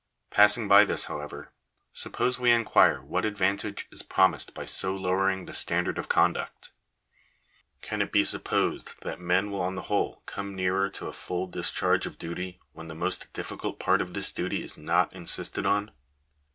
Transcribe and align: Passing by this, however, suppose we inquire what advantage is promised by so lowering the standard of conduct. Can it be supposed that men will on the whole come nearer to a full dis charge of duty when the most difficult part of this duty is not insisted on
Passing 0.31 0.67
by 0.67 0.83
this, 0.83 1.03
however, 1.03 1.51
suppose 1.93 2.39
we 2.39 2.49
inquire 2.49 3.03
what 3.03 3.23
advantage 3.23 3.87
is 3.91 4.01
promised 4.01 4.51
by 4.55 4.65
so 4.65 4.95
lowering 4.95 5.45
the 5.45 5.53
standard 5.53 5.99
of 5.99 6.09
conduct. 6.09 6.71
Can 7.83 8.01
it 8.01 8.11
be 8.11 8.23
supposed 8.23 8.99
that 9.03 9.19
men 9.21 9.51
will 9.51 9.61
on 9.61 9.75
the 9.75 9.83
whole 9.93 10.23
come 10.25 10.55
nearer 10.55 10.89
to 10.89 11.05
a 11.07 11.13
full 11.13 11.45
dis 11.45 11.69
charge 11.69 12.07
of 12.07 12.17
duty 12.17 12.59
when 12.73 12.87
the 12.87 12.95
most 12.95 13.31
difficult 13.31 13.77
part 13.79 14.01
of 14.01 14.15
this 14.15 14.31
duty 14.31 14.63
is 14.63 14.75
not 14.75 15.13
insisted 15.13 15.67
on 15.67 15.91